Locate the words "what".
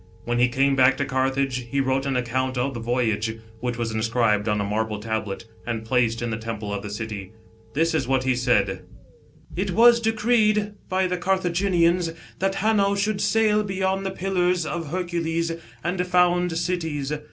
8.07-8.23